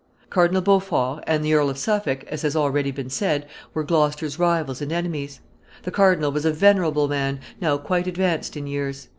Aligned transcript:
]Cardinal 0.31 0.63
Beaufort 0.63 1.23
and 1.27 1.45
the 1.45 1.53
Earl 1.53 1.69
of 1.69 1.77
Suffolk, 1.77 2.23
as 2.23 2.41
has 2.41 2.55
already 2.55 2.89
been 2.89 3.11
said, 3.11 3.45
were 3.75 3.83
Gloucester's 3.83 4.39
rivals 4.39 4.81
and 4.81 4.91
enemies. 4.91 5.41
The 5.83 5.91
cardinal 5.91 6.31
was 6.31 6.43
a 6.43 6.51
venerable 6.51 7.07
man, 7.07 7.39
now 7.59 7.77
quite 7.77 8.07
advanced 8.07 8.57
in 8.57 8.65
years. 8.65 9.09